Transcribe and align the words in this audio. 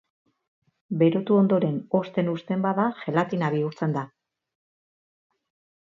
Berotu 1.01 1.37
ondoren 1.41 1.77
hozten 1.99 2.33
uzten 2.33 2.65
bada 2.65 2.87
gelatina 3.05 3.53
bihurtzen 3.59 3.97
da. 4.01 4.09